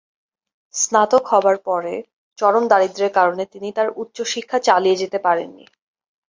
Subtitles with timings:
[0.73, 1.93] স্নাতক হবার পরে,
[2.37, 5.65] চরম দারিদ্র্যের কারণে তিনি তার উচ্চশিক্ষা চালিয়ে যেতে পারেননি।